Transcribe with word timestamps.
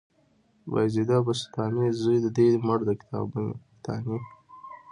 بايزيده 0.71 1.17
بسطامي، 1.25 1.85
زوى 2.01 2.17
دې 2.35 2.47
مړ 2.67 2.79
د 2.87 2.89
کتاني 3.79 4.19